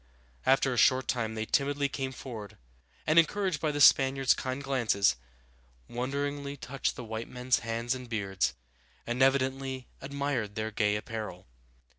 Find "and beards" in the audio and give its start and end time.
7.93-8.55